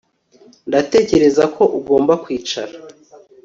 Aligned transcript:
Ndatekereza 0.69 1.43
ko 1.55 1.63
ugomba 1.77 2.13
kwicara 2.23 2.73